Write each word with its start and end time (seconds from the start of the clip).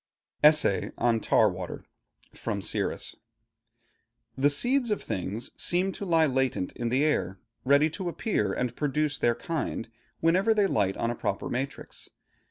ESSAY 0.43 0.89
ON 0.97 1.19
TAR 1.19 1.47
WATER 1.47 1.85
From 2.33 2.59
'Siris' 2.59 3.15
The 4.35 4.49
seeds 4.49 4.89
of 4.89 5.03
things 5.03 5.51
seem 5.55 5.91
to 5.91 6.05
lie 6.05 6.25
latent 6.25 6.71
in 6.71 6.89
the 6.89 7.03
air, 7.03 7.37
ready 7.65 7.87
to 7.91 8.09
appear 8.09 8.51
and 8.51 8.75
produce 8.75 9.19
their 9.19 9.35
kind, 9.35 9.89
whenever 10.19 10.55
they 10.55 10.65
light 10.65 10.97
on 10.97 11.11
a 11.11 11.15
proper 11.15 11.49
matrix. 11.49 12.09